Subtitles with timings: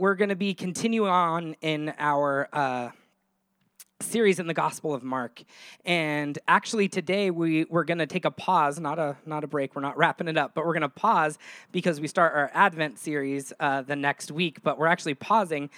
[0.00, 2.88] we're going to be continuing on in our uh,
[4.00, 5.42] series in the Gospel of Mark,
[5.84, 9.76] and actually today we we're going to take a pause, not a not a break.
[9.76, 11.38] We're not wrapping it up, but we're going to pause
[11.70, 14.62] because we start our Advent series uh, the next week.
[14.62, 15.68] But we're actually pausing,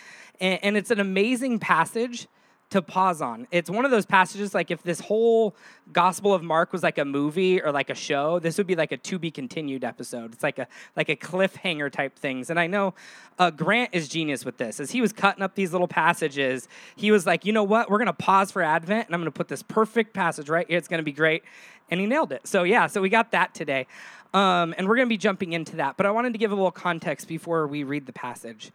[0.41, 2.29] and, and it's an amazing passage
[2.73, 3.47] to pause on.
[3.51, 5.55] It's one of those passages like if this whole
[5.93, 8.93] Gospel of Mark was like a movie or like a show, this would be like
[8.93, 10.33] a to be continued episode.
[10.33, 10.67] It's like a
[10.97, 12.51] like a cliffhanger type things.
[12.51, 12.95] And I know
[13.39, 14.81] uh, Grant is genius with this.
[14.81, 17.91] As he was cutting up these little passages, he was like, you know what?
[17.91, 20.79] We're gonna pause for Advent, and I'm gonna put this perfect passage right here.
[20.79, 21.45] It's gonna be great,
[21.91, 22.47] and he nailed it.
[22.47, 23.87] So yeah, so we got that today.
[24.35, 25.99] Um, and we're to be jumping into that.
[25.99, 28.73] But I wanted to give a little context before we read the passage.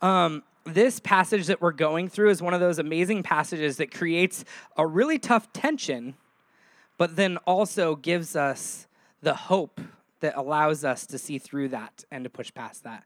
[0.00, 4.44] Um, this passage that we're going through is one of those amazing passages that creates
[4.76, 6.14] a really tough tension,
[6.96, 8.86] but then also gives us
[9.22, 9.80] the hope
[10.20, 13.04] that allows us to see through that and to push past that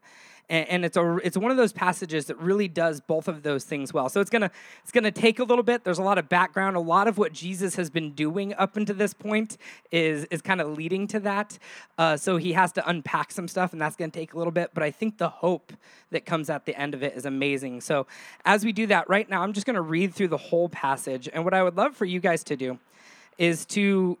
[0.49, 3.93] and, it's a it's one of those passages that really does both of those things
[3.93, 4.09] well.
[4.09, 4.49] So it's gonna
[4.81, 5.83] it's gonna take a little bit.
[5.83, 6.75] There's a lot of background.
[6.75, 9.57] A lot of what Jesus has been doing up until this point
[9.91, 11.59] is is kind of leading to that.
[11.97, 14.71] Uh, so he has to unpack some stuff, and that's gonna take a little bit.
[14.73, 15.71] But I think the hope
[16.11, 17.81] that comes at the end of it is amazing.
[17.81, 18.07] So
[18.45, 21.43] as we do that right now, I'm just gonna read through the whole passage, and
[21.43, 22.79] what I would love for you guys to do
[23.37, 24.17] is to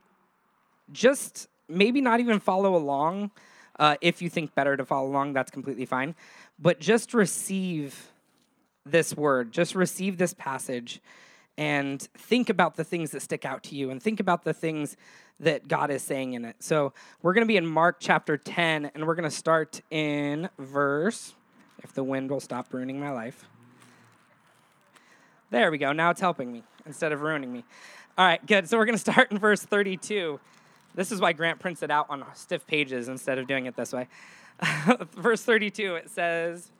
[0.91, 3.31] just maybe not even follow along
[3.79, 6.13] uh, if you think better to follow along, that's completely fine.
[6.59, 8.11] But just receive
[8.85, 10.99] this word, just receive this passage
[11.57, 14.95] and think about the things that stick out to you and think about the things
[15.39, 16.55] that God is saying in it.
[16.59, 20.49] So we're going to be in Mark chapter 10, and we're going to start in
[20.57, 21.33] verse,
[21.83, 23.45] if the wind will stop ruining my life.
[25.49, 25.91] There we go.
[25.91, 27.63] Now it's helping me instead of ruining me.
[28.17, 28.69] All right, good.
[28.69, 30.39] So we're going to start in verse 32.
[30.95, 33.93] This is why Grant prints it out on stiff pages instead of doing it this
[33.93, 34.07] way.
[35.15, 36.71] Verse 32, it says,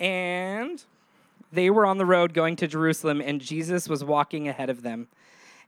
[0.00, 0.82] And
[1.52, 5.08] they were on the road going to Jerusalem, and Jesus was walking ahead of them.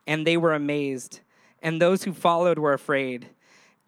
[0.06, 1.20] And they were amazed,
[1.62, 3.28] and those who followed were afraid.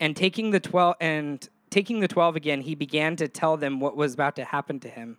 [0.01, 3.97] And taking the twelve and taking the twelve again, he began to tell them what
[3.97, 5.19] was about to happen to him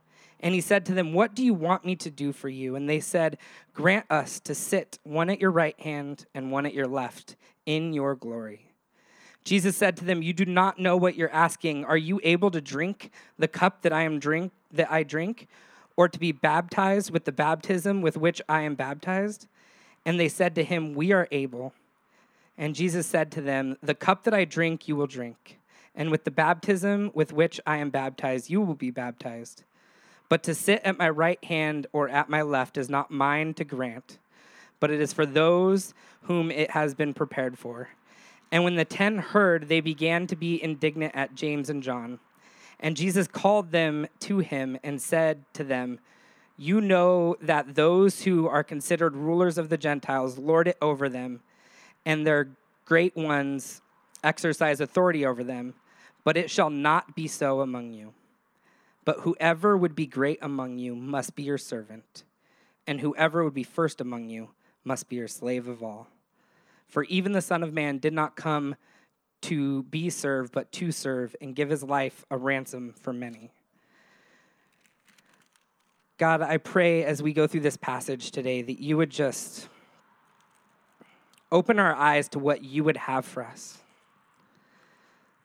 [0.41, 2.75] And he said to them, What do you want me to do for you?
[2.75, 3.37] And they said,
[3.73, 7.35] Grant us to sit one at your right hand and one at your left
[7.65, 8.71] in your glory.
[9.43, 11.85] Jesus said to them, You do not know what you're asking.
[11.85, 15.47] Are you able to drink the cup that I am drink that I drink,
[15.95, 19.47] or to be baptized with the baptism with which I am baptized?
[20.05, 21.73] And they said to him, We are able.
[22.57, 25.59] And Jesus said to them, The cup that I drink, you will drink,
[25.95, 29.63] and with the baptism with which I am baptized, you will be baptized.
[30.31, 33.65] But to sit at my right hand or at my left is not mine to
[33.65, 34.17] grant,
[34.79, 37.89] but it is for those whom it has been prepared for.
[38.49, 42.19] And when the ten heard, they began to be indignant at James and John.
[42.79, 45.99] And Jesus called them to him and said to them,
[46.55, 51.41] You know that those who are considered rulers of the Gentiles lord it over them,
[52.05, 52.47] and their
[52.85, 53.81] great ones
[54.23, 55.73] exercise authority over them,
[56.23, 58.13] but it shall not be so among you.
[59.03, 62.23] But whoever would be great among you must be your servant,
[62.85, 64.49] and whoever would be first among you
[64.83, 66.07] must be your slave of all.
[66.87, 68.75] For even the Son of Man did not come
[69.41, 73.51] to be served, but to serve and give his life a ransom for many.
[76.17, 79.67] God, I pray as we go through this passage today that you would just
[81.51, 83.80] open our eyes to what you would have for us.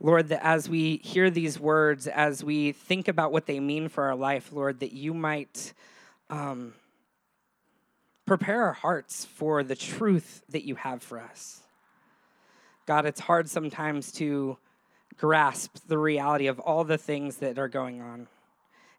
[0.00, 4.04] Lord, that as we hear these words, as we think about what they mean for
[4.04, 5.72] our life, Lord, that you might
[6.28, 6.74] um,
[8.26, 11.62] prepare our hearts for the truth that you have for us.
[12.86, 14.58] God, it's hard sometimes to
[15.16, 18.28] grasp the reality of all the things that are going on.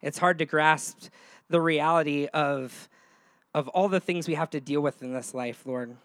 [0.01, 1.09] It's hard to grasp
[1.49, 2.89] the reality of,
[3.53, 5.95] of all the things we have to deal with in this life, Lord.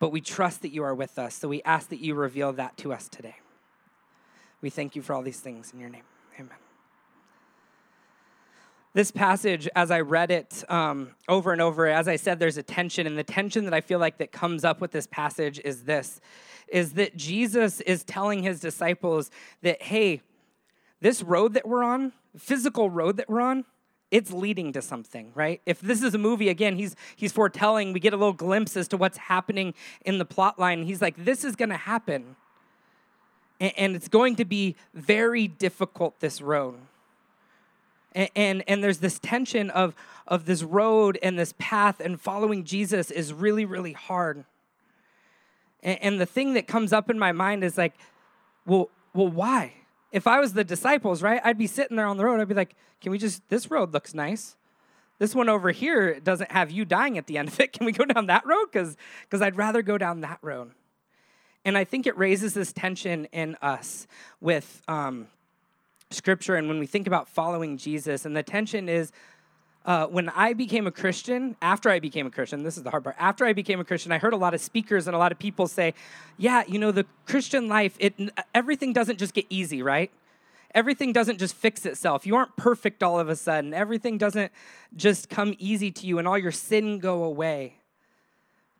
[0.00, 2.76] But we trust that you are with us, so we ask that you reveal that
[2.78, 3.36] to us today.
[4.60, 6.02] We thank you for all these things in your name.
[6.38, 6.56] Amen.
[8.94, 12.62] This passage, as I read it um, over and over, as I said, there's a
[12.62, 15.84] tension, and the tension that I feel like that comes up with this passage is
[15.84, 16.20] this:
[16.66, 19.30] is that Jesus is telling his disciples
[19.62, 20.22] that, hey,
[21.00, 23.64] this road that we're on, physical road that we're on,
[24.10, 25.60] it's leading to something, right?
[25.66, 28.88] If this is a movie, again, he's he's foretelling, we get a little glimpse as
[28.88, 29.74] to what's happening
[30.04, 30.82] in the plot line.
[30.84, 32.36] He's like, this is gonna happen.
[33.60, 36.76] And, it's going to be very difficult, this road.
[38.12, 39.94] And, and, and there's this tension of,
[40.26, 44.44] of this road and this path, and following Jesus is really, really hard.
[45.82, 47.94] And, and the thing that comes up in my mind is like,
[48.64, 49.74] well, well, why?
[50.12, 52.40] If I was the disciples, right, I'd be sitting there on the road.
[52.40, 54.56] I'd be like, can we just, this road looks nice.
[55.18, 57.72] This one over here doesn't have you dying at the end of it.
[57.76, 58.66] Can we go down that road?
[58.72, 58.96] Because
[59.42, 60.72] I'd rather go down that road.
[61.64, 64.06] And I think it raises this tension in us
[64.40, 65.26] with um,
[66.10, 68.24] scripture and when we think about following Jesus.
[68.24, 69.12] And the tension is
[69.84, 73.04] uh, when I became a Christian, after I became a Christian, this is the hard
[73.04, 73.16] part.
[73.18, 75.38] After I became a Christian, I heard a lot of speakers and a lot of
[75.38, 75.94] people say,
[76.36, 78.14] "Yeah, you know, the Christian life, it
[78.54, 80.10] everything doesn't just get easy, right?
[80.74, 82.26] Everything doesn't just fix itself.
[82.26, 83.72] You aren't perfect all of a sudden.
[83.72, 84.52] Everything doesn't
[84.94, 87.78] just come easy to you, and all your sin go away.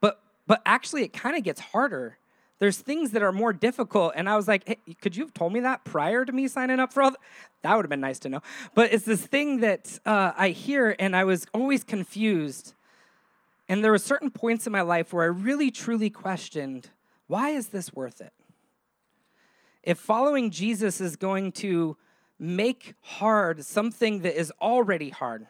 [0.02, 2.17] But but actually, it kind of gets harder."
[2.58, 4.12] There's things that are more difficult.
[4.16, 6.80] And I was like, hey, could you have told me that prior to me signing
[6.80, 7.20] up for all that?
[7.62, 8.42] That would have been nice to know.
[8.74, 12.74] But it's this thing that uh, I hear, and I was always confused.
[13.68, 16.90] And there were certain points in my life where I really truly questioned
[17.26, 18.32] why is this worth it?
[19.82, 21.96] If following Jesus is going to
[22.38, 25.46] make hard something that is already hard,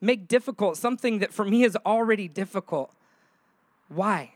[0.00, 2.92] make difficult something that for me is already difficult,
[3.88, 4.32] why?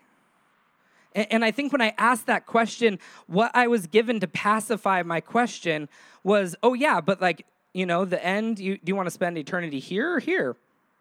[1.16, 5.22] And, I think when I asked that question, what I was given to pacify my
[5.22, 5.88] question
[6.22, 9.38] was, oh, yeah, but like, you know, the end, you, do you want to spend
[9.38, 10.56] eternity here or here?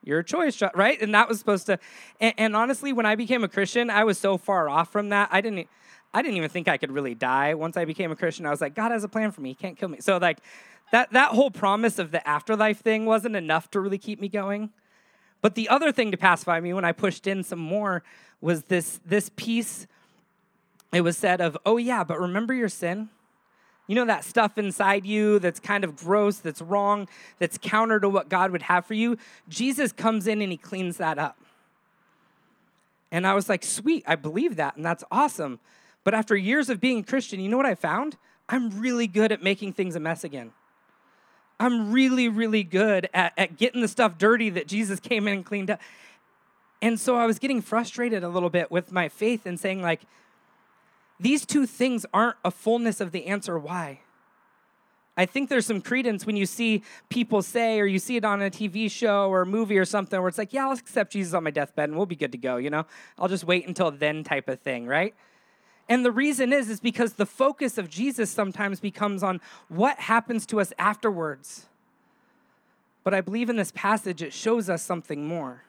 [0.06, 1.02] Your choice, right?
[1.02, 1.80] And that was supposed to.
[2.22, 5.30] And, and honestly, when I became a Christian, I was so far off from that.
[5.32, 5.68] I didn't.
[6.14, 7.56] I didn't even think I could really die.
[7.56, 9.50] Once I became a Christian, I was like, God has a plan for me.
[9.50, 9.98] He can't kill me.
[10.00, 10.38] So like,
[10.94, 14.70] that that whole promise of the afterlife thing wasn't enough to really keep me going.
[15.42, 18.02] But the other thing to pacify me when I pushed in some more
[18.40, 19.88] was this this piece
[20.96, 23.10] it was said of, oh, yeah, but remember your sin?
[23.88, 27.08] You know that stuff inside you that's kind of gross, that's wrong,
[27.38, 29.18] that's counter to what God would have for you?
[29.48, 31.38] Jesus comes in and he cleans that up.
[33.12, 35.60] And I was like, sweet, I believe that, and that's awesome.
[36.04, 38.18] But after years of being Christian, you know what I found?
[38.50, 40.52] I'm really good at making things a mess again.
[41.60, 45.46] I'm really, really good at, at getting the stuff dirty that Jesus came in and
[45.46, 45.80] cleaned up.
[46.82, 50.02] And so I was getting frustrated a little bit with my faith and saying, like,
[51.20, 54.02] these two things aren't a fullness of the answer why.
[55.18, 58.42] I think there's some credence when you see people say, or you see it on
[58.42, 61.34] a TV show or a movie or something where it's like, yeah, I'll accept Jesus
[61.34, 62.86] on my deathbed and we'll be good to go, you know?
[63.18, 65.16] I'll just wait until then type of thing, right?
[65.88, 69.40] And the reason is, is because the focus of Jesus sometimes becomes on
[69.70, 71.68] what happens to us afterwards.
[73.06, 75.64] But I believe in this passage, it shows us something more.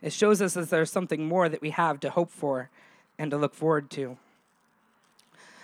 [0.00, 2.70] It shows us that there's something more that we have to hope for
[3.18, 4.16] and to look forward to.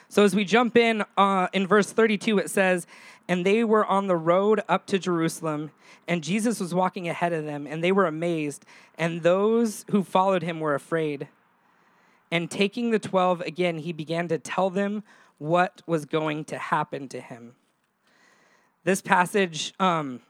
[0.08, 2.86] So as we jump in uh, in verse 32, it says,
[3.28, 5.70] And they were on the road up to Jerusalem,
[6.06, 8.64] and Jesus was walking ahead of them, and they were amazed,
[8.96, 11.28] and those who followed him were afraid.
[12.30, 15.02] And taking the twelve again, he began to tell them
[15.38, 17.54] what was going to happen to him.
[18.84, 20.20] This passage, um,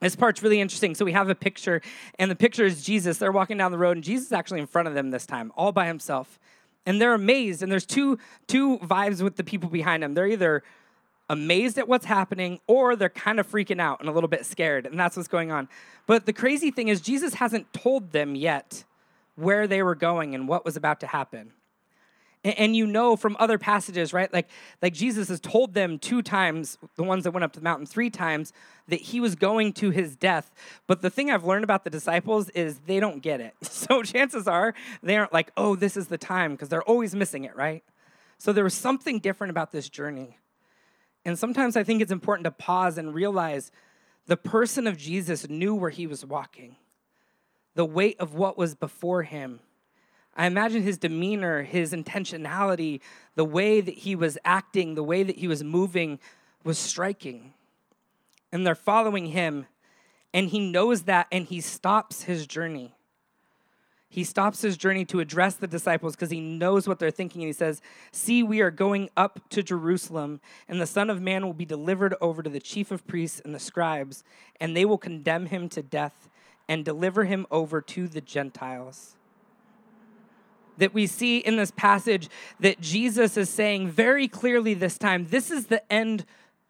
[0.00, 0.94] this part's really interesting.
[0.94, 1.80] So we have a picture,
[2.18, 3.18] and the picture is Jesus.
[3.18, 5.52] They're walking down the road, and Jesus is actually in front of them this time,
[5.56, 6.38] all by himself
[6.86, 10.14] and they're amazed and there's two two vibes with the people behind them.
[10.14, 10.62] They're either
[11.28, 14.86] amazed at what's happening or they're kind of freaking out and a little bit scared
[14.86, 15.68] and that's what's going on.
[16.06, 18.84] But the crazy thing is jesus hasn't told them yet
[19.36, 21.52] where they were going and what was about to happen
[22.42, 24.32] and, you know from other passages, right?
[24.32, 24.48] Like,
[24.80, 27.84] like Jesus has told them two times, the ones that went up to the mountain
[27.84, 28.52] three times,
[28.88, 30.50] that he was going to his death.
[30.86, 33.54] But the thing I've learned about the disciples is they don't get it.
[33.90, 37.44] So chances are they aren't like, oh, this is the time, because they're always missing
[37.44, 37.82] it, right?
[38.38, 40.38] So there was something different about this journey.
[41.24, 43.72] And sometimes I think it's important to pause and realize
[44.26, 46.76] the person of Jesus knew where he was walking,
[47.74, 49.60] the weight of what was before him
[50.40, 53.00] I imagine his demeanor, his intentionality,
[53.34, 56.18] the way that he was acting, the way that he was moving
[56.64, 57.52] was striking.
[58.50, 59.66] And they're following him,
[60.32, 62.94] and he knows that, and he stops his journey.
[64.08, 67.42] He stops his journey to address the disciples because he knows what they're thinking.
[67.42, 71.44] And he says, See, we are going up to Jerusalem, and the Son of Man
[71.44, 74.24] will be delivered over to the chief of priests and the scribes,
[74.58, 76.30] and they will condemn him to death
[76.66, 79.16] and deliver him over to the Gentiles
[80.80, 85.50] that we see in this passage that Jesus is saying very clearly this time this
[85.50, 86.26] is the end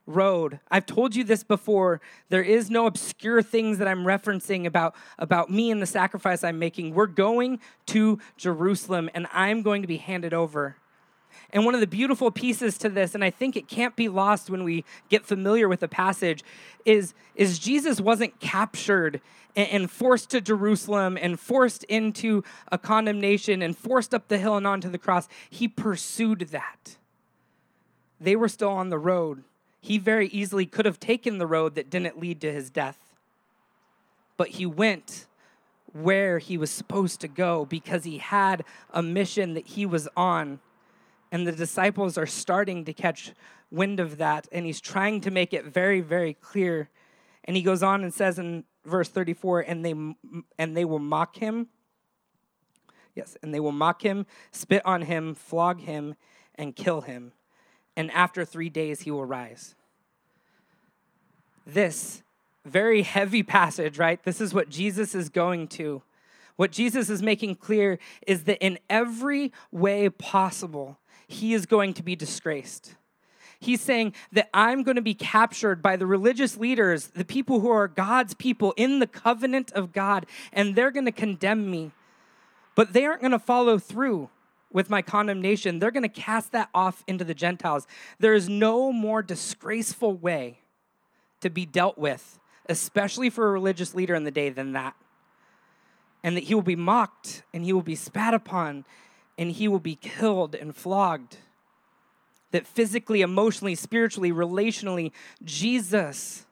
[0.06, 0.60] road.
[0.70, 2.00] I've told you this before.
[2.28, 6.58] There is no obscure things that I'm referencing about, about me and the sacrifice I'm
[6.58, 6.94] making.
[6.94, 10.76] We're going to Jerusalem, and I'm going to be handed over.
[11.52, 14.50] And one of the beautiful pieces to this, and I think it can't be lost
[14.50, 16.44] when we get familiar with the passage,
[16.84, 19.20] is, is Jesus wasn't captured
[19.56, 24.56] and, and forced to Jerusalem and forced into a condemnation and forced up the hill
[24.56, 25.28] and onto the cross.
[25.48, 26.96] He pursued that.
[28.20, 29.42] They were still on the road.
[29.80, 32.98] He very easily could have taken the road that didn't lead to his death.
[34.36, 35.26] But he went
[35.92, 40.60] where he was supposed to go because he had a mission that he was on
[41.32, 43.32] and the disciples are starting to catch
[43.70, 46.88] wind of that, and he's trying to make it very, very clear.
[47.44, 49.94] And he goes on and says in verse 34, and they
[50.58, 51.68] and they will mock him.
[53.14, 56.14] Yes, and they will mock him, spit on him, flog him,
[56.54, 57.32] and kill him.
[57.96, 59.74] And after three days he will rise.
[61.66, 62.22] This
[62.64, 64.22] very heavy passage, right?
[64.22, 66.02] This is what Jesus is going to.
[66.56, 70.98] What Jesus is making clear is that in every way possible,
[71.32, 72.94] he is going to be disgraced.
[73.58, 77.70] He's saying that I'm going to be captured by the religious leaders, the people who
[77.70, 81.92] are God's people in the covenant of God, and they're going to condemn me.
[82.74, 84.30] But they aren't going to follow through
[84.72, 85.78] with my condemnation.
[85.78, 87.86] They're going to cast that off into the Gentiles.
[88.18, 90.60] There is no more disgraceful way
[91.40, 94.94] to be dealt with, especially for a religious leader in the day, than that.
[96.22, 98.84] And that he will be mocked and he will be spat upon
[99.40, 101.38] and he will be killed and flogged.
[102.52, 106.44] That physically, emotionally, spiritually, relationally, Jesus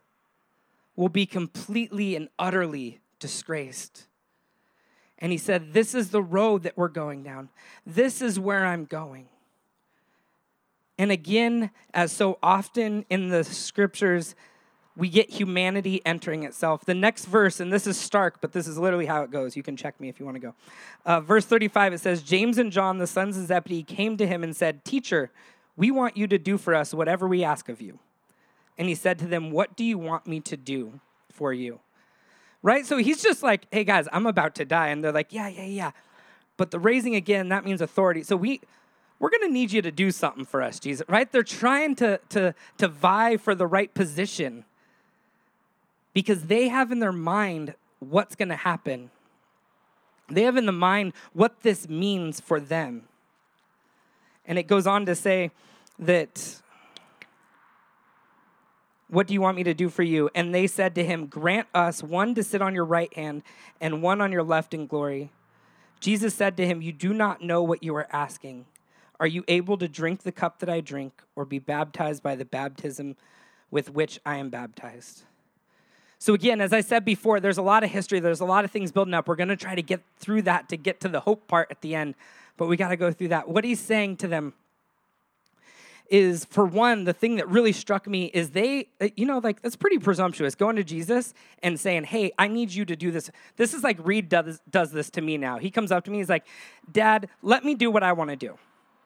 [0.97, 4.07] will be completely and utterly disgraced.
[5.19, 7.51] And he said, This is the road that we're going down.
[7.85, 9.29] This is where I'm going.
[10.97, 14.35] And again, as so often in the scriptures,
[14.99, 16.85] we get humanity entering itself.
[16.85, 19.57] The next verse, and this is stark, but this is literally how it goes.
[19.57, 20.55] You can check me if you want to go.
[21.07, 24.43] Uh, verse 35, it says, James and John, the sons of Zebedee, came to him
[24.43, 25.31] and said, Teacher,
[25.77, 28.01] we want you to do for us whatever we ask of you.
[28.77, 30.99] And he said to them, What do you want me to do
[31.31, 31.79] for you?
[32.61, 32.85] Right?
[32.85, 34.89] So he's just like, Hey guys, I'm about to die.
[34.89, 35.91] And they're like, Yeah, yeah, yeah.
[36.57, 38.25] But the raising again, that means authority.
[38.25, 38.61] So we,
[39.21, 41.31] we're going to need you to do something for us, Jesus, right?
[41.31, 44.65] They're trying to, to, to vie for the right position
[46.13, 49.11] because they have in their mind what's going to happen.
[50.31, 53.05] They have in the mind what this means for them.
[54.45, 55.51] And it goes on to say
[55.99, 56.61] that,
[59.09, 60.31] What do you want me to do for you?
[60.35, 63.43] And they said to him, Grant us one to sit on your right hand
[63.81, 65.31] and one on your left in glory.
[66.01, 68.67] Jesus said to him, You do not know what you are asking.
[69.21, 72.45] Are you able to drink the cup that I drink or be baptized by the
[72.45, 73.17] baptism
[73.71, 75.25] with which I am baptized?
[76.21, 78.73] So, again, as I said before, there's a lot of history, there's a lot of
[78.73, 79.29] things building up.
[79.29, 81.81] We're going to try to get through that to get to the hope part at
[81.81, 82.17] the end,
[82.57, 83.49] but we got to go through that.
[83.49, 84.55] What he's saying to them
[86.11, 89.77] is, for one, the thing that really struck me is they, you know, like, that's
[89.77, 93.31] pretty presumptuous going to Jesus and saying, Hey, I need you to do this.
[93.57, 95.59] This is like Reed does, does this to me now.
[95.59, 96.47] He comes up to me, he's like,
[96.91, 98.59] Dad, let me do what I want to do.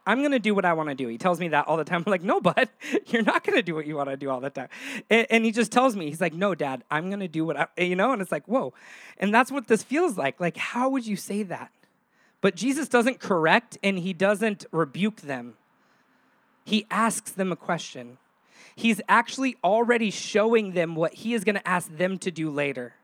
[0.04, 1.06] I'm going to do what I want to do.
[1.06, 2.02] He tells me that all the time.
[2.04, 2.68] I'm like, no, bud,
[3.06, 4.68] you're not going to do what you want to do all the time.
[5.08, 7.56] And, and, he just tells me, he's like, no, dad, I'm going to do what
[7.56, 8.12] I, you know?
[8.12, 8.74] And it's like, whoa.
[9.18, 10.40] And that's what this feels like.
[10.40, 11.70] Like, how would you say that?
[12.40, 15.54] But Jesus doesn't correct and he doesn't rebuke them.
[16.64, 18.18] He asks them a question.
[18.74, 22.94] He's actually already showing them what he is going to ask them to do later.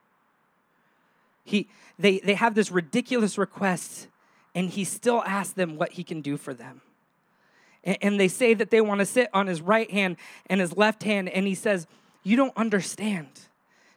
[1.45, 4.09] He, they, they have this ridiculous request,
[4.55, 6.83] and he still asks them what he can do for them
[8.03, 10.17] and they say that they want to sit on his right hand
[10.47, 11.87] and his left hand, and he says,
[12.23, 13.29] You don't understand.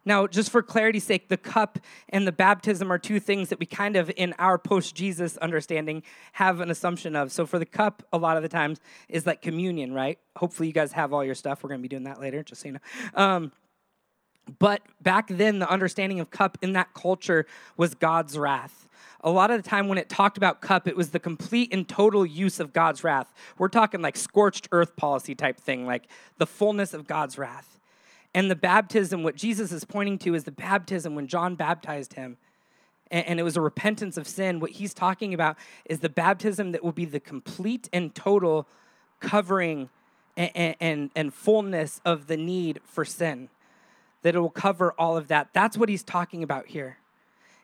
[0.04, 1.78] Now, just for clarity's sake, the cup
[2.10, 6.02] and the baptism are two things that we kind of, in our post Jesus understanding,
[6.34, 7.32] have an assumption of.
[7.32, 8.80] So, for the cup, a lot of the times
[9.10, 10.18] is like communion, right?
[10.38, 11.64] Hopefully, you guys have all your stuff.
[11.64, 12.80] We're going to be doing that later, just so you know.
[13.14, 13.52] Um,
[14.58, 17.46] but back then, the understanding of cup in that culture
[17.78, 18.88] was God's wrath
[19.24, 21.88] a lot of the time when it talked about cup, it was the complete and
[21.88, 23.34] total use of God's wrath.
[23.58, 26.06] We're talking like scorched earth policy type thing, like
[26.38, 27.80] the fullness of God's wrath.
[28.34, 32.38] And the baptism, what Jesus is pointing to is the baptism when John baptized him.
[33.12, 34.62] And, it was a repentance of sin.
[34.62, 38.70] What he's talking about is the baptism that will be the complete and total
[39.20, 39.90] covering
[40.38, 43.50] and, and, and fullness of the need for sin.
[44.22, 45.50] That it will cover all of that.
[45.52, 47.00] That's what he's talking about here.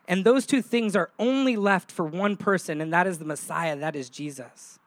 [0.08, 3.76] And those two things are only left for one person, and that is the Messiah,
[3.76, 4.78] that is Jesus.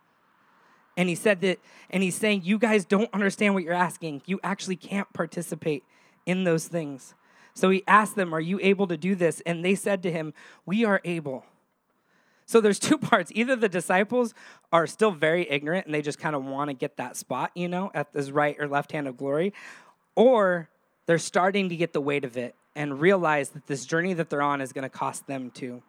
[0.97, 1.59] And he said that,
[1.91, 4.23] and he's saying, You guys don't understand what you're asking.
[4.25, 5.83] You actually can't participate
[6.25, 7.13] in those things.
[7.53, 9.41] So he asked them, Are you able to do this?
[9.45, 10.33] And they said to him,
[10.65, 11.45] We are able.
[12.47, 13.31] So there's two parts.
[13.35, 14.33] Either the disciples
[14.73, 17.67] are still very ignorant and they just kind of want to get that spot, you
[17.67, 19.53] know, at this right or left hand of glory,
[20.15, 20.67] or
[21.05, 24.41] they're starting to get the weight of it and realize that this journey that they're
[24.41, 25.83] on is going to cost them too.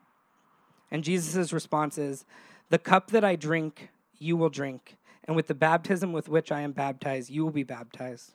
[0.91, 2.25] And Jesus' response is,
[2.71, 6.61] The cup that I drink, you will drink, and with the baptism with which I
[6.61, 8.35] am baptized, you will be baptized.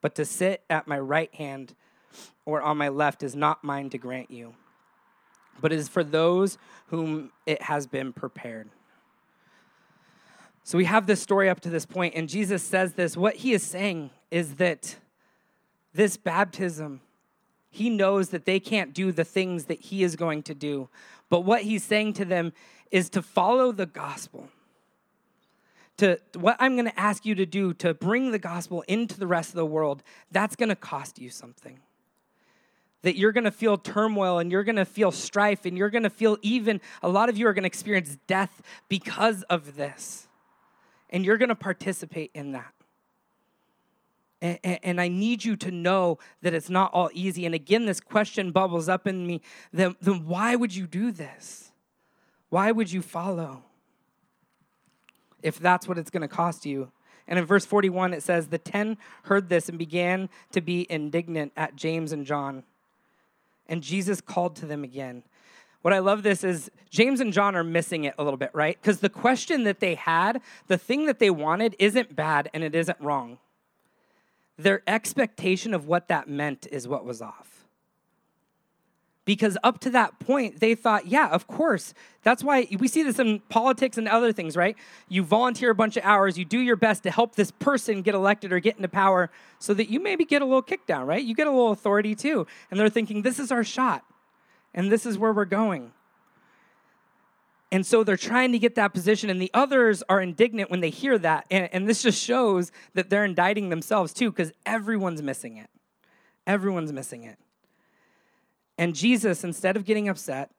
[0.00, 1.74] But to sit at my right hand
[2.44, 4.54] or on my left is not mine to grant you,
[5.60, 6.58] but is for those
[6.88, 8.70] whom it has been prepared.
[10.64, 13.16] So we have this story up to this point, and Jesus says this.
[13.16, 14.96] What he is saying is that
[15.92, 17.00] this baptism,
[17.72, 20.88] he knows that they can't do the things that he is going to do.
[21.28, 22.52] But what he's saying to them
[22.90, 24.48] is to follow the gospel.
[25.96, 29.26] To what I'm going to ask you to do to bring the gospel into the
[29.26, 31.80] rest of the world, that's going to cost you something
[33.02, 36.04] that you're going to feel turmoil and you're going to feel strife and you're going
[36.04, 40.28] to feel even, a lot of you are going to experience death because of this.
[41.10, 42.72] And you're going to participate in that.
[44.42, 47.46] And, and, I need you to know that it's not all easy.
[47.46, 49.40] And again, this question bubbles up in me
[49.72, 51.70] then, then why would you do this?
[52.50, 53.62] Why would you follow?
[55.44, 56.90] If that's what it's going to cost you.
[57.28, 61.52] And in verse 41, it says, The ten heard this and began to be indignant
[61.56, 62.64] at James and John.
[63.68, 65.22] And Jesus called to them again.
[65.82, 68.76] What I love this is James and John are missing it a little bit, right?
[68.80, 72.74] Because the question that they had, the thing that they wanted, isn't bad and it
[72.74, 73.38] isn't wrong.
[74.58, 77.52] Their expectation of what that meant is what was off.
[79.24, 81.94] Because up to that point, they thought, yeah, of course.
[82.24, 84.76] That's why we see this in politics and other things, right?
[85.08, 88.16] You volunteer a bunch of hours, you do your best to help this person get
[88.16, 89.30] elected or get into power
[89.60, 91.22] so that you maybe get a little kick down, right?
[91.22, 92.48] You get a little authority too.
[92.70, 94.04] And they're thinking, this is our shot,
[94.74, 95.92] and this is where we're going.
[97.72, 100.90] And so they're trying to get that position, and the others are indignant when they
[100.90, 101.46] hear that.
[101.50, 105.70] And, and this just shows that they're indicting themselves too, because everyone's missing it.
[106.46, 107.38] Everyone's missing it.
[108.76, 110.50] And Jesus, instead of getting upset,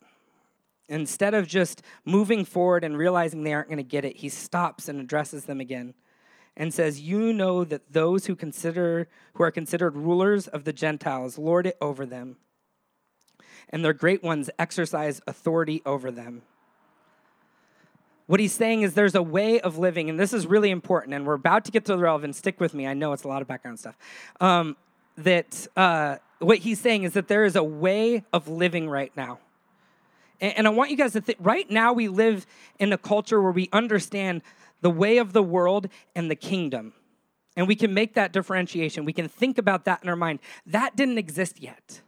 [0.89, 4.89] instead of just moving forward and realizing they aren't going to get it, he stops
[4.89, 5.93] and addresses them again
[6.57, 11.37] and says, "You know that those who consider who are considered rulers of the Gentiles
[11.37, 12.37] lord it over them,
[13.69, 16.41] and their great ones exercise authority over them."
[18.33, 21.23] What he's saying is there's a way of living, and this is really important, and
[21.23, 22.35] we're about to get to the relevant.
[22.35, 22.87] Stick with me.
[22.87, 23.95] I know it's a lot of background stuff.
[24.41, 24.75] Um,
[25.17, 29.37] that uh, what he's saying is that there is a way of living right now.
[30.41, 32.47] And, and I want you guys to think right now, we live
[32.79, 34.41] in a culture where we understand
[34.81, 36.93] the way of the world and the kingdom.
[37.55, 39.05] And we can make that differentiation.
[39.05, 40.39] We can think about that in our mind.
[40.65, 42.01] That didn't exist yet.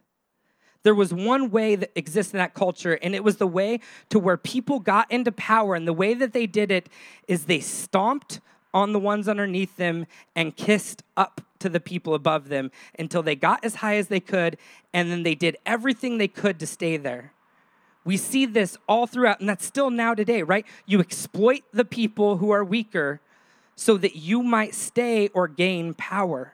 [0.86, 4.20] There was one way that exists in that culture, and it was the way to
[4.20, 5.74] where people got into power.
[5.74, 6.88] And the way that they did it
[7.26, 8.38] is they stomped
[8.72, 13.34] on the ones underneath them and kissed up to the people above them until they
[13.34, 14.58] got as high as they could,
[14.92, 17.32] and then they did everything they could to stay there.
[18.04, 20.64] We see this all throughout, and that's still now today, right?
[20.86, 23.20] You exploit the people who are weaker
[23.74, 26.52] so that you might stay or gain power.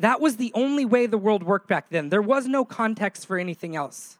[0.00, 2.08] That was the only way the world worked back then.
[2.08, 4.18] There was no context for anything else.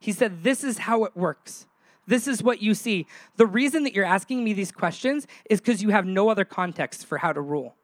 [0.00, 1.66] He said, This is how it works.
[2.06, 3.06] This is what you see.
[3.36, 7.04] The reason that you're asking me these questions is because you have no other context
[7.04, 7.74] for how to rule.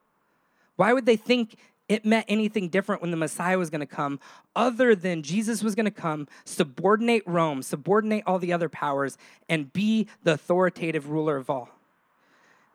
[0.77, 1.57] Why would they think
[1.89, 4.19] it meant anything different when the Messiah was going to come,
[4.57, 9.71] other than Jesus was going to come, subordinate Rome, subordinate all the other powers, and
[9.73, 11.69] be the authoritative ruler of all?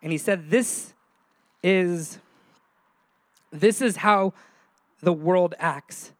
[0.03, 0.93] And he said, This
[1.63, 2.19] is,
[3.51, 4.33] this is how
[5.01, 6.11] the world acts,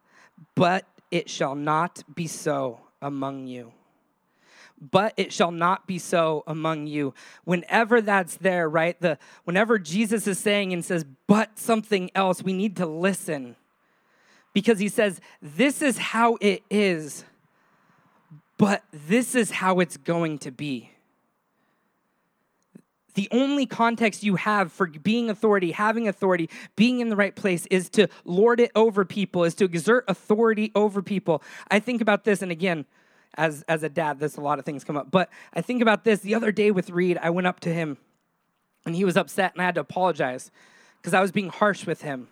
[0.55, 3.73] but it shall not be so among you
[4.79, 7.13] but it shall not be so among you.
[7.43, 8.99] Whenever that's there, right?
[8.99, 13.55] The whenever Jesus is saying and says, but something else, we need to listen.
[14.53, 17.23] Because he says, this is how it is,
[18.57, 20.91] but this is how it's going to be.
[23.19, 27.65] The only context you have for being authority, having authority, being in the right place
[27.65, 31.43] is to lord it over people, is to exert authority over people.
[31.69, 32.85] I think about this, and again,
[33.35, 35.11] as as a dad, there's a lot of things come up.
[35.11, 37.19] But I think about this the other day with Reed.
[37.21, 37.97] I went up to him,
[38.85, 40.49] and he was upset, and I had to apologize
[41.01, 42.29] because I was being harsh with him.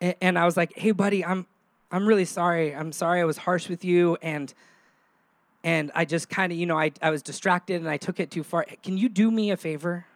[0.00, 1.46] And, and I was like, "Hey, buddy, I'm
[1.90, 2.74] I'm really sorry.
[2.74, 4.54] I'm sorry I was harsh with you, and
[5.64, 8.30] and I just kind of, you know, I, I was distracted and I took it
[8.30, 8.66] too far.
[8.82, 10.06] Can you do me a favor?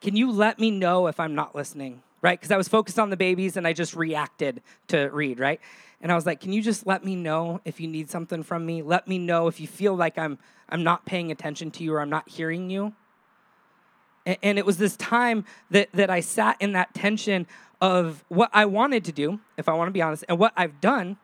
[0.00, 2.02] Can you let me know if I'm not listening?
[2.22, 2.40] Right?
[2.40, 5.60] Because I was focused on the babies and I just reacted to Reed, right?
[6.00, 8.64] And I was like, can you just let me know if you need something from
[8.64, 8.80] me?
[8.80, 12.00] Let me know if you feel like I'm I'm not paying attention to you or
[12.00, 12.94] I'm not hearing you.
[14.24, 17.46] And, and it was this time that that I sat in that tension
[17.80, 20.80] of what I wanted to do, if I want to be honest, and what I've
[20.80, 21.18] done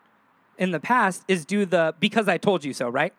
[0.61, 3.13] in the past is do the because I told you so, right?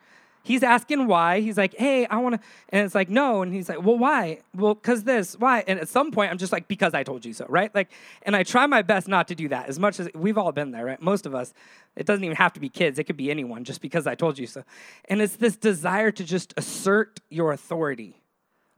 [0.43, 1.41] He's asking why.
[1.41, 2.41] He's like, hey, I want to.
[2.69, 3.43] And it's like, no.
[3.43, 4.39] And he's like, well, why?
[4.55, 5.63] Well, because this, why?
[5.67, 7.73] And at some point, I'm just like, because I told you so, right?
[7.75, 7.91] Like,
[8.23, 10.71] and I try my best not to do that as much as we've all been
[10.71, 11.01] there, right?
[11.01, 11.53] Most of us.
[11.95, 14.39] It doesn't even have to be kids, it could be anyone, just because I told
[14.39, 14.63] you so.
[15.05, 18.21] And it's this desire to just assert your authority.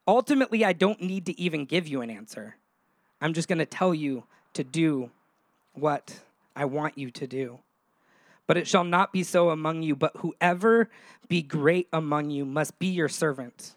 [0.07, 2.55] Ultimately, I don't need to even give you an answer.
[3.21, 4.23] I'm just going to tell you
[4.53, 5.11] to do
[5.73, 6.19] what
[6.55, 7.59] I want you to do.
[8.53, 10.87] But it shall not be so among you, but whoever
[11.27, 13.73] be great among you must be your servant.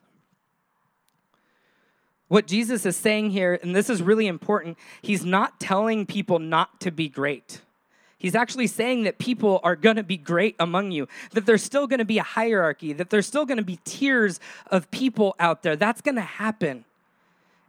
[2.28, 6.78] What Jesus is saying here, and this is really important, he's not telling people not
[6.82, 7.62] to be great.
[8.18, 11.86] He's actually saying that people are going to be great among you, that there's still
[11.86, 15.62] going to be a hierarchy, that there's still going to be tiers of people out
[15.62, 15.76] there.
[15.76, 16.84] That's going to happen.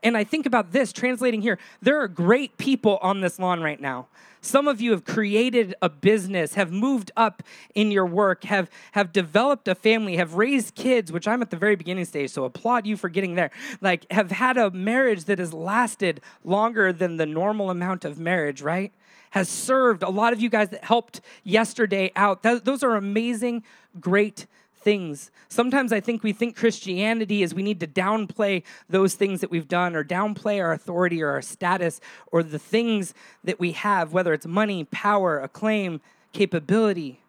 [0.03, 1.57] And I think about this translating here.
[1.81, 4.07] There are great people on this lawn right now.
[4.41, 9.11] Some of you have created a business, have moved up in your work, have, have
[9.11, 12.85] developed a family, have raised kids, which I'm at the very beginning stage, so applaud
[12.85, 13.51] you for getting there.
[13.81, 18.61] Like, have had a marriage that has lasted longer than the normal amount of marriage,
[18.61, 18.93] right?
[19.31, 22.43] Has served a lot of you guys that helped yesterday out.
[22.43, 23.63] That, those are amazing,
[23.99, 24.45] great
[24.87, 25.31] things.
[25.49, 29.67] Sometimes I think we think Christianity is we need to downplay those things that we've
[29.67, 31.99] done or downplay our authority or our status
[32.31, 35.99] or the things that we have, whether it's money, power, acclaim,
[36.31, 37.19] capability.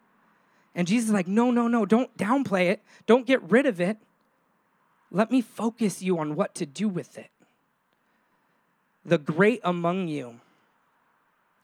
[0.73, 2.81] And Jesus is like, no, no, no, don't downplay it.
[3.05, 3.97] Don't get rid of it.
[5.11, 7.29] Let me focus you on what to do with it.
[9.03, 10.39] The great among you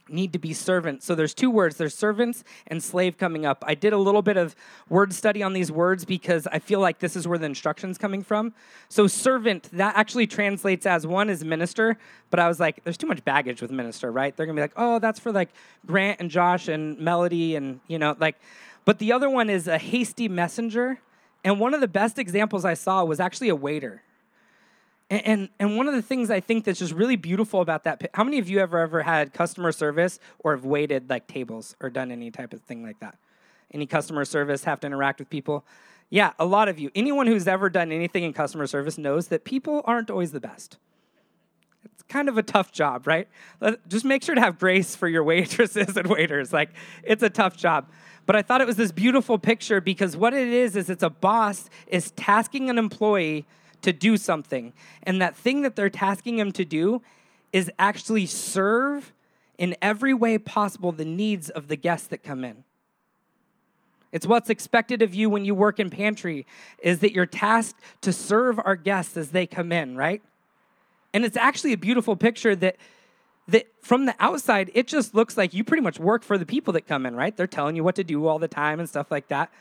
[0.10, 1.06] need to be servants.
[1.06, 3.63] So there's two words there's servants and slave coming up.
[3.65, 4.56] I did a little bit of
[4.89, 8.24] word study on these words because I feel like this is where the instruction's coming
[8.24, 8.54] from.
[8.89, 11.98] So servant, that actually translates as one is minister,
[12.30, 14.36] but I was like, there's too much baggage with minister, right?
[14.36, 15.50] They're gonna be like, oh, that's for like
[15.86, 18.36] Grant and Josh and Melody and, you know, like,
[18.86, 21.00] but the other one is a hasty messenger.
[21.44, 24.02] And one of the best examples I saw was actually a waiter.
[25.10, 28.10] And, and, and one of the things I think that's just really beautiful about that.
[28.13, 31.89] How many of you ever ever had customer service or have waited like tables or
[31.89, 33.18] done any type of thing like that?
[33.72, 35.65] Any customer service have to interact with people?
[36.10, 36.91] Yeah, a lot of you.
[36.96, 40.78] Anyone who's ever done anything in customer service knows that people aren't always the best.
[41.84, 43.28] It's kind of a tough job, right?
[43.88, 46.54] Just make sure to have grace for your waitresses and waiters.
[46.54, 46.70] Like,
[47.04, 47.89] it's a tough job.
[48.26, 51.10] But I thought it was this beautiful picture because what it is is it's a
[51.10, 53.46] boss is tasking an employee
[53.86, 54.74] to do something.
[55.04, 57.02] And that thing that they're tasking him to do
[57.54, 59.13] is actually serve
[59.58, 62.63] in every way possible the needs of the guests that come in.
[64.12, 66.45] It's what's expected of you when you work in pantry
[66.82, 70.21] is that you're tasked to serve our guests as they come in, right?
[71.13, 72.78] And it's actually a beautiful picture that
[73.48, 76.74] that from the outside it just looks like you pretty much work for the people
[76.74, 77.36] that come in, right?
[77.36, 79.52] They're telling you what to do all the time and stuff like that.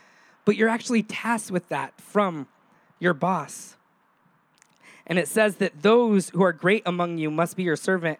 [0.43, 2.47] But you're actually tasked with that from
[2.99, 3.75] your boss.
[5.07, 8.19] And it says that those who are great among you must be your servant,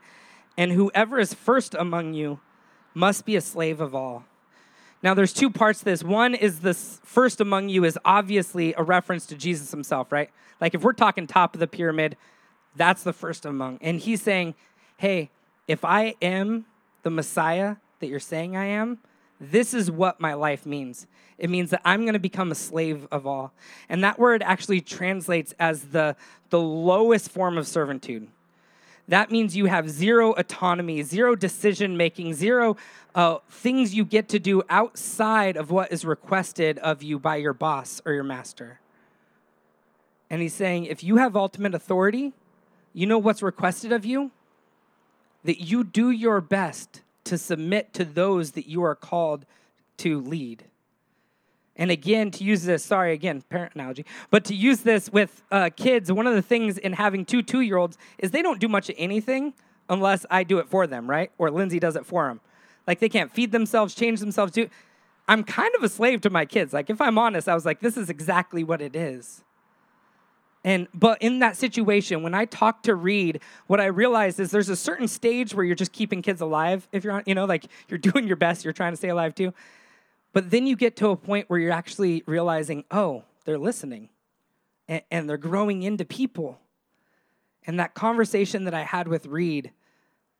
[0.58, 2.40] and whoever is first among you
[2.94, 4.24] must be a slave of all.
[5.04, 6.04] Now, there's two parts to this.
[6.04, 10.30] One is this first among you is obviously a reference to Jesus himself, right?
[10.60, 12.18] Like if we're talking top of the pyramid,
[12.76, 13.78] that's the first among.
[13.82, 14.56] And he's saying,
[14.98, 15.30] hey,
[15.68, 16.66] if I am
[17.04, 19.00] the Messiah that you're saying I am,
[19.40, 21.08] this is what my life means.
[21.38, 23.52] It means that I'm going to become a slave of all.
[23.90, 26.16] And that word actually translates as the,
[26.50, 28.28] the lowest form of servitude.
[29.08, 32.76] That means you have zero autonomy, zero decision making, zero
[33.14, 37.54] uh, things you get to do outside of what is requested of you by your
[37.54, 38.80] boss or your master.
[40.30, 42.34] And he's saying, if you have ultimate authority,
[42.94, 44.32] you know what's requested of you?
[45.44, 49.46] That you do your best to submit to those that you are called
[49.98, 50.64] to lead.
[51.76, 55.70] And again, to use this, sorry, again, parent analogy, but to use this with uh,
[55.76, 58.70] kids, one of the things in having two two year olds is they don't do
[58.70, 59.54] much of anything
[59.90, 61.32] unless I do it for them, right?
[61.38, 62.40] Or Lindsay does it for them.
[62.88, 64.54] Like they can't feed themselves, change themselves.
[64.54, 64.70] Do
[65.28, 66.72] I'm kind of a slave to my kids.
[66.72, 69.44] Like if I'm honest, I was like, this is exactly what it is.
[70.66, 74.68] And but in that situation, when I talk to Reed, what I realized is there's
[74.68, 76.90] a certain stage where you're just keeping kids alive.
[76.92, 79.36] If you're on, you know, like you're doing your best, you're trying to stay alive
[79.36, 79.54] too.
[80.34, 84.10] But then you get to a point where you're actually realizing, oh, they're listening
[84.88, 86.60] and, and they're growing into people.
[87.68, 89.72] And that conversation that I had with Reed,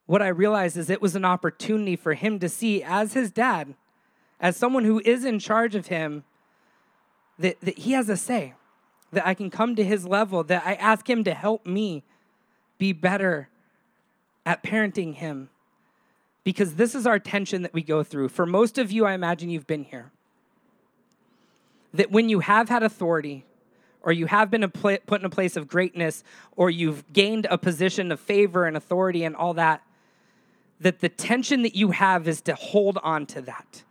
[0.08, 3.76] what I realized is it was an opportunity for him to see, as his dad,
[4.40, 6.24] as someone who is in charge of him,
[7.38, 8.56] that, that he has a say,
[9.16, 12.04] that I can come to his level, that I ask him to help me
[12.78, 13.50] be better
[14.46, 15.50] at parenting him
[16.44, 18.30] because this is our tension that we go through.
[18.30, 20.12] For most of you, I imagine you've been here.
[21.94, 23.46] That when you have had authority,
[24.04, 26.24] or you have been put in a place of greatness,
[26.56, 29.82] or you've gained a position of favor and authority and all that,
[30.80, 33.84] that the tension that you have is to hold on to that,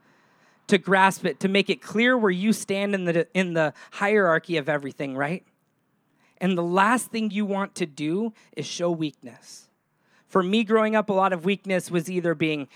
[0.67, 4.57] to grasp it, to make it clear where you stand in the, in the hierarchy
[4.57, 5.45] of everything, right?
[6.39, 9.65] And the last thing you want to do is show weakness
[10.35, 12.67] for me growing up, a lot of weakness was either being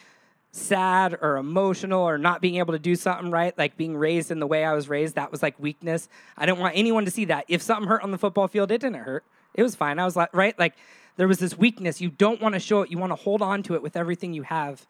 [0.52, 4.38] sad or emotional or not being able to do something right, like being raised in
[4.38, 5.16] the way I was raised.
[5.16, 6.08] That was like weakness.
[6.36, 7.46] I didn't want anyone to see that.
[7.48, 9.24] If something hurt on the football field, it didn't hurt.
[9.54, 9.98] It was fine.
[9.98, 10.56] I was like, right?
[10.56, 10.76] Like
[11.16, 12.00] there was this weakness.
[12.00, 14.34] You don't want to show it, you want to hold on to it with everything
[14.34, 14.86] you have.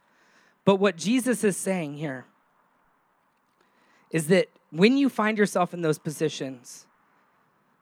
[0.66, 2.26] But what Jesus is saying here
[4.10, 6.86] is that when you find yourself in those positions,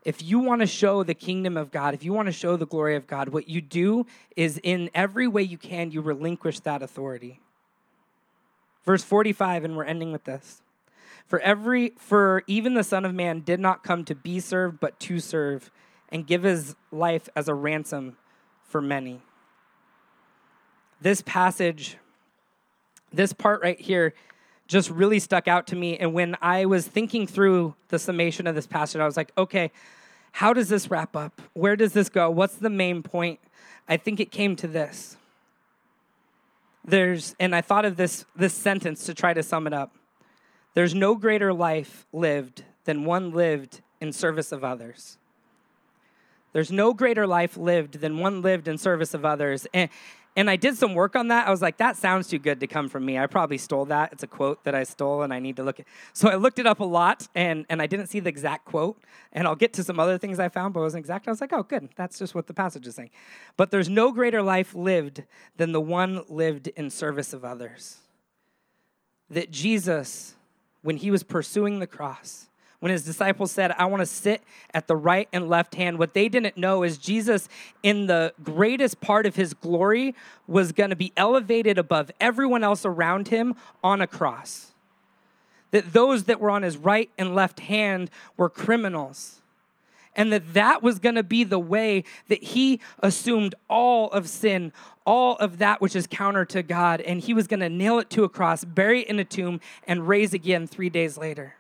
[0.04, 2.66] if you want to show the kingdom of God, if you want to show the
[2.66, 6.82] glory of God, what you do is in every way you can, you relinquish that
[6.82, 7.40] authority.
[8.84, 10.62] Verse 45, and we're ending with this.
[11.26, 15.00] For every for even the Son of Man did not come to be served, but
[15.00, 15.72] to serve,
[16.08, 18.16] and give his life as a ransom
[18.62, 19.22] for many.
[21.00, 21.96] This passage,
[23.12, 24.14] this part right here,
[24.66, 25.96] just really stuck out to me.
[25.96, 29.70] And when I was thinking through the summation of this passage, I was like, okay,
[30.32, 31.40] how does this wrap up?
[31.54, 32.30] Where does this go?
[32.30, 33.40] What's the main point?
[33.88, 35.16] I think it came to this.
[36.84, 39.96] There's, and I thought of this, this sentence to try to sum it up.
[40.74, 45.18] There's no greater life lived than one lived in service of others.
[46.52, 49.66] There's no greater life lived than one lived in service of others.
[49.72, 49.90] And,
[50.36, 51.48] and I did some work on that.
[51.48, 53.18] I was like, that sounds too good to come from me.
[53.18, 54.12] I probably stole that.
[54.12, 55.86] It's a quote that I stole, and I need to look at.
[56.12, 59.00] So I looked it up a lot, and, and I didn't see the exact quote.
[59.32, 61.26] And I'll get to some other things I found, but it wasn't exact.
[61.26, 61.88] I was like, oh, good.
[61.96, 63.10] That's just what the passage is saying.
[63.56, 65.24] But there's no greater life lived
[65.56, 67.96] than the one lived in service of others.
[69.30, 70.34] That Jesus,
[70.82, 72.48] when he was pursuing the cross,
[72.80, 74.42] when his disciples said, I want to sit
[74.74, 77.48] at the right and left hand, what they didn't know is Jesus,
[77.82, 80.14] in the greatest part of his glory,
[80.46, 84.72] was going to be elevated above everyone else around him on a cross.
[85.70, 89.40] That those that were on his right and left hand were criminals.
[90.14, 94.72] And that that was going to be the way that he assumed all of sin,
[95.04, 98.08] all of that which is counter to God, and he was going to nail it
[98.10, 101.56] to a cross, bury it in a tomb, and raise again three days later.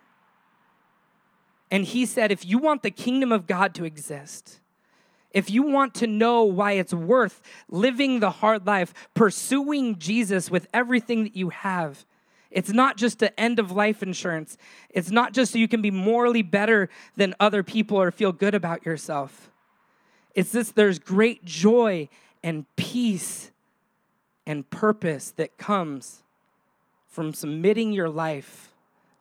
[1.70, 4.60] And he said, if you want the kingdom of God to exist,
[5.32, 10.66] if you want to know why it's worth living the hard life, pursuing Jesus with
[10.72, 12.04] everything that you have,
[12.50, 14.56] it's not just an end of life insurance.
[14.90, 18.54] It's not just so you can be morally better than other people or feel good
[18.54, 19.50] about yourself.
[20.34, 22.08] It's this there's great joy
[22.42, 23.50] and peace
[24.46, 26.22] and purpose that comes
[27.08, 28.72] from submitting your life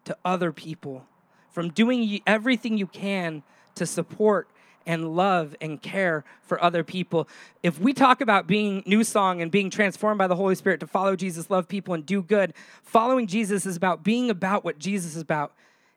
[0.05, 1.08] to other people
[1.55, 3.41] from doing everything you can
[3.75, 4.49] to support
[4.85, 7.29] and love and care for other people.
[7.63, 10.87] If we talk about being new song and being transformed by the Holy Spirit to
[10.87, 15.15] follow Jesus, love people, and do good, following Jesus is about being about what Jesus
[15.15, 15.53] is about.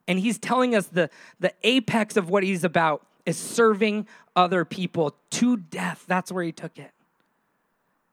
[0.06, 5.16] And he's telling us the, the apex of what he's about is serving other people
[5.30, 6.04] to death.
[6.06, 6.92] That's where he took it.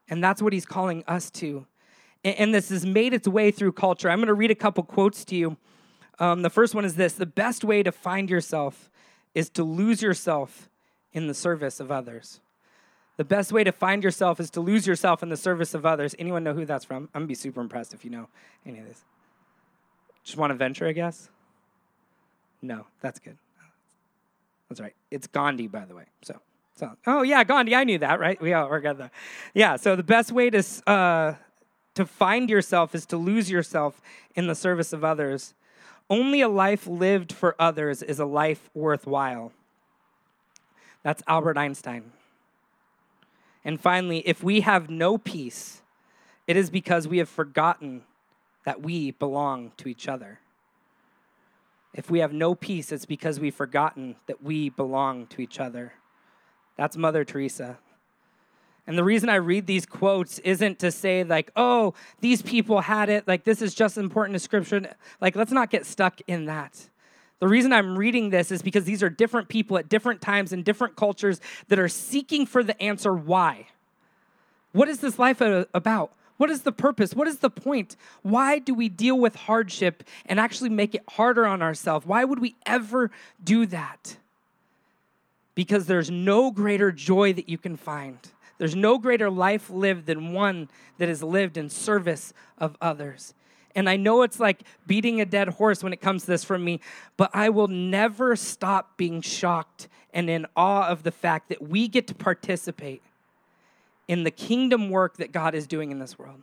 [0.10, 1.68] And that's what he's calling us to.
[2.24, 4.10] And, and this has made its way through culture.
[4.10, 5.58] I'm going to read a couple quotes to you
[6.20, 8.90] um, the first one is this the best way to find yourself
[9.34, 10.70] is to lose yourself
[11.14, 12.40] in the service of others.
[13.18, 16.16] The best way to find yourself is to lose yourself in the service of others.
[16.20, 17.10] Anyone know who that's from?
[17.14, 18.28] I'm gonna be super impressed if you know
[18.66, 19.04] any of this.
[20.24, 21.30] Just want to venture, I guess?
[22.62, 23.38] No, that's good.
[24.70, 24.96] That's right.
[25.12, 26.06] It's Gandhi, by the way.
[26.24, 26.40] So,
[26.76, 27.76] so oh yeah, Gandhi.
[27.76, 28.42] I knew that, right?
[28.42, 29.12] We all good there.
[29.54, 29.76] Yeah.
[29.76, 31.36] So the best way to uh,
[31.94, 34.02] to find yourself is to lose yourself
[34.36, 35.54] in the service of others.
[36.10, 39.52] Only a life lived for others is a life worthwhile.
[41.04, 42.12] That's Albert Einstein.
[43.64, 45.82] And finally, if we have no peace,
[46.48, 48.04] it is because we have forgotten
[48.66, 50.40] that we belong to each other.
[51.94, 55.94] If we have no peace, it's because we've forgotten that we belong to each other.
[56.78, 57.78] That's Mother Teresa.
[58.88, 63.10] And the reason I read these quotes isn't to say, like, oh, these people had
[63.10, 64.96] it, like, this is just important to scripture.
[65.20, 66.90] Like, let's not get stuck in that.
[67.40, 70.64] The reason I'm reading this is because these are different people at different times in
[70.64, 73.68] different cultures that are seeking for the answer why.
[74.72, 76.12] What is this life about?
[76.38, 77.14] What is the purpose?
[77.14, 77.96] What is the point?
[78.22, 82.06] Why do we deal with hardship and actually make it harder on ourselves?
[82.06, 83.10] Why would we ever
[83.44, 84.18] do that?
[85.56, 88.20] Because there's no greater joy that you can find.
[88.58, 93.34] There's no greater life lived than one that is lived in service of others.
[93.76, 96.64] And I know it's like beating a dead horse when it comes to this from
[96.64, 96.80] me,
[97.18, 101.90] but I will never stop being shocked and in awe of the fact that we
[101.90, 103.02] get to participate
[104.08, 106.42] in the kingdom work that God is doing in this world.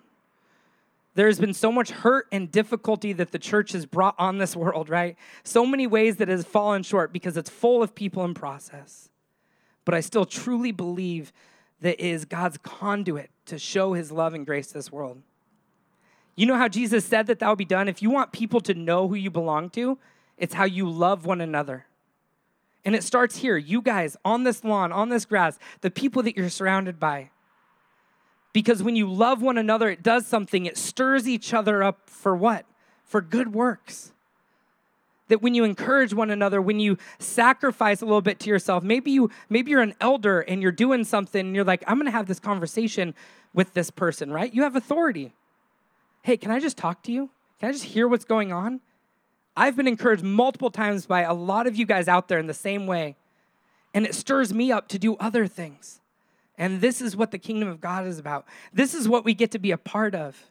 [1.14, 4.88] There's been so much hurt and difficulty that the church has brought on this world,
[4.88, 5.16] right?
[5.42, 9.10] So many ways that it has fallen short because it's full of people in process.
[9.84, 11.32] But I still truly believe
[11.82, 15.20] that is God's conduit to show his love and grace to this world.
[16.34, 17.88] You know how Jesus said that that will be done?
[17.88, 19.98] If you want people to know who you belong to,
[20.38, 21.86] it's how you love one another.
[22.84, 23.56] And it starts here.
[23.56, 27.30] You guys on this lawn, on this grass, the people that you're surrounded by.
[28.52, 30.66] Because when you love one another, it does something.
[30.66, 32.64] It stirs each other up for what?
[33.04, 34.12] For good works.
[35.28, 39.10] That when you encourage one another, when you sacrifice a little bit to yourself, maybe
[39.10, 42.26] you maybe you're an elder and you're doing something and you're like, I'm gonna have
[42.26, 43.14] this conversation
[43.54, 44.52] with this person, right?
[44.52, 45.32] You have authority.
[46.22, 47.30] Hey, can I just talk to you?
[47.60, 48.80] Can I just hear what's going on?
[49.56, 52.54] I've been encouraged multiple times by a lot of you guys out there in the
[52.54, 53.16] same way.
[53.94, 56.00] And it stirs me up to do other things.
[56.56, 58.46] And this is what the kingdom of God is about.
[58.72, 60.50] This is what we get to be a part of.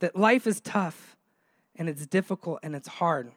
[0.00, 1.16] That life is tough
[1.76, 3.32] and it's difficult and it's hard.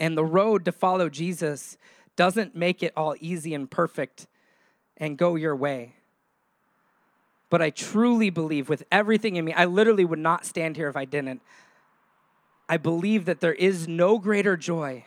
[0.00, 1.78] And the road to follow Jesus
[2.16, 4.26] doesn't make it all easy and perfect
[4.96, 5.94] and go your way.
[7.50, 10.96] But I truly believe with everything in me, I literally would not stand here if
[10.96, 11.42] I didn't.
[12.68, 15.04] I believe that there is no greater joy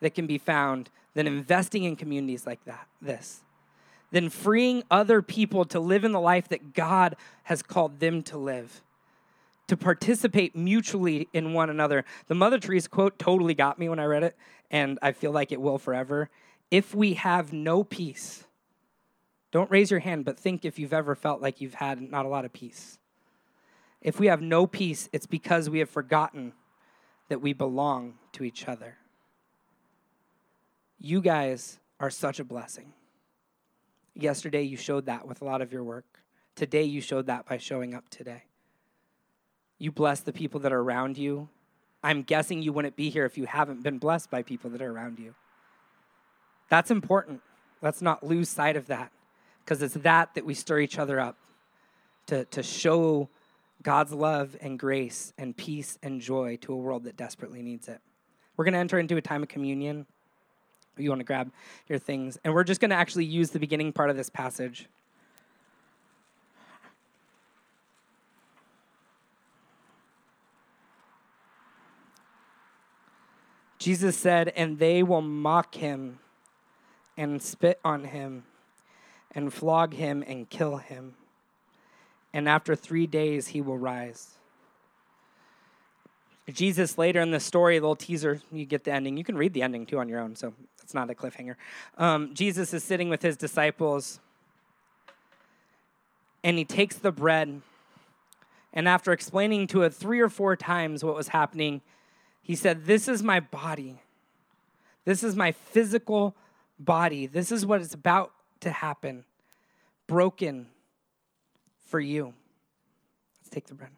[0.00, 3.42] that can be found than investing in communities like that, this
[4.10, 8.38] than freeing other people to live in the life that God has called them to
[8.38, 8.82] live,
[9.68, 12.04] to participate mutually in one another.
[12.26, 14.36] The Mother Teresa quote totally got me when I read it,
[14.70, 16.30] and I feel like it will forever.
[16.70, 18.44] If we have no peace,
[19.50, 22.28] don't raise your hand, but think if you've ever felt like you've had not a
[22.28, 22.98] lot of peace.
[24.00, 26.52] If we have no peace, it's because we have forgotten
[27.28, 28.96] that we belong to each other.
[30.98, 32.92] You guys are such a blessing.
[34.14, 36.22] Yesterday, you showed that with a lot of your work.
[36.54, 38.47] Today, you showed that by showing up today.
[39.78, 41.48] You bless the people that are around you.
[42.02, 44.90] I'm guessing you wouldn't be here if you haven't been blessed by people that are
[44.90, 45.34] around you.
[46.68, 47.40] That's important.
[47.82, 49.12] Let's not lose sight of that
[49.64, 51.36] because it's that that we stir each other up
[52.26, 53.28] to, to show
[53.82, 58.00] God's love and grace and peace and joy to a world that desperately needs it.
[58.56, 60.06] We're going to enter into a time of communion
[61.02, 61.50] you want to grab
[61.88, 62.38] your things.
[62.44, 64.88] And we're just going to actually use the beginning part of this passage.
[73.78, 76.18] Jesus said, And they will mock him
[77.16, 78.44] and spit on him
[79.32, 81.14] and flog him and kill him.
[82.32, 84.38] And after three days, he will rise.
[86.52, 89.16] Jesus later in the story, a little teaser, you get the ending.
[89.16, 91.56] You can read the ending too on your own, so it's not a cliffhanger.
[91.98, 94.20] Um, Jesus is sitting with his disciples,
[96.42, 97.60] and he takes the bread,
[98.72, 101.82] and after explaining to it three or four times what was happening,
[102.48, 104.00] he said, This is my body.
[105.04, 106.34] This is my physical
[106.78, 107.26] body.
[107.26, 109.24] This is what is about to happen,
[110.06, 110.66] broken
[111.86, 112.32] for you.
[113.38, 113.90] Let's take the bread.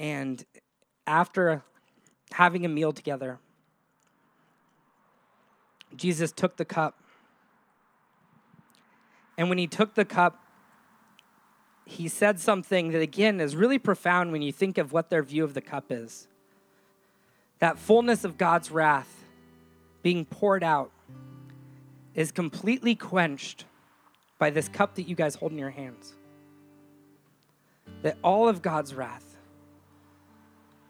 [0.00, 0.42] And
[1.06, 1.62] after
[2.32, 3.38] having a meal together,
[5.94, 6.98] Jesus took the cup.
[9.36, 10.43] And when he took the cup,
[11.86, 15.44] he said something that, again, is really profound when you think of what their view
[15.44, 16.26] of the cup is.
[17.58, 19.24] That fullness of God's wrath
[20.02, 20.90] being poured out
[22.14, 23.64] is completely quenched
[24.38, 26.14] by this cup that you guys hold in your hands.
[28.02, 29.34] That all of God's wrath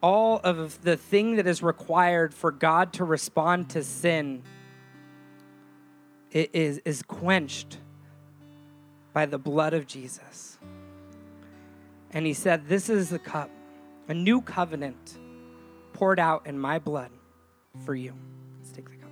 [0.04, 4.42] all of the thing that is required for God to respond to sin
[6.30, 7.78] is, is quenched
[9.14, 10.58] by the blood of Jesus.
[12.14, 13.50] And he said, This is the cup,
[14.08, 15.18] a new covenant
[15.92, 17.10] poured out in my blood
[17.84, 18.14] for you.
[18.56, 19.10] Let's take the cup.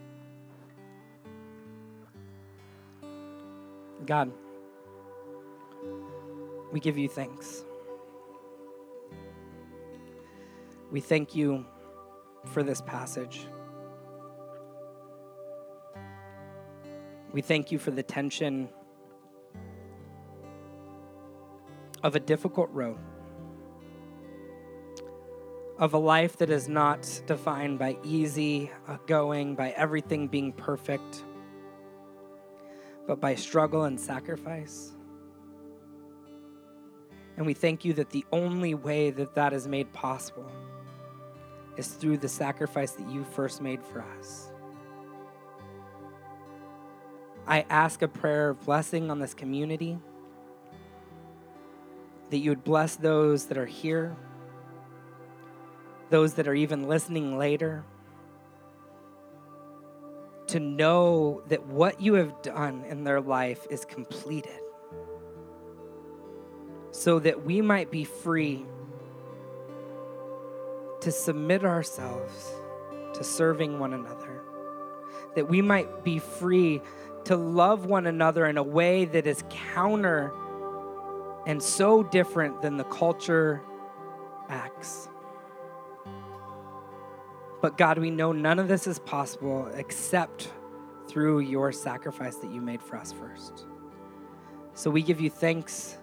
[4.07, 4.33] God,
[6.73, 7.65] we give you thanks.
[10.93, 11.67] We thank you
[12.47, 13.47] for this passage.
[17.33, 18.69] We thank you for the tension
[22.03, 22.99] of a difficult road,
[25.79, 31.25] of a life that is not defined by easy uh, going, by everything being perfect,
[33.07, 34.93] but by struggle and sacrifice.
[37.37, 40.51] And we thank you that the only way that that is made possible
[41.77, 44.51] is through the sacrifice that you first made for us.
[47.47, 49.99] I ask a prayer of blessing on this community,
[52.33, 54.17] that you would bless those that are here,
[56.09, 57.85] those that are even listening later,
[60.47, 64.59] to know that what you have done in their life is completed,
[66.91, 68.65] so that we might be free
[71.03, 72.51] to submit ourselves
[73.13, 74.41] to serving one another,
[75.35, 76.81] that we might be free
[77.25, 80.33] to love one another in a way that is counter
[81.47, 83.63] and so different than the culture
[84.49, 85.09] acts.
[87.61, 90.51] But God, we know none of this is possible except
[91.09, 93.67] through your sacrifice that you made for us first.
[94.75, 95.99] So we give you thanks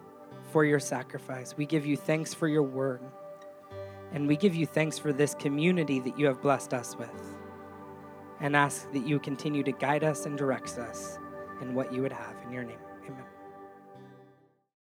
[0.52, 1.56] for your sacrifice.
[1.58, 3.02] We give you thanks for your word.
[4.14, 7.36] And we give you thanks for this community that you have blessed us with.
[8.40, 11.20] And ask that you continue to guide us and direct us
[11.62, 12.36] in what you would have.
[12.46, 12.78] In your name.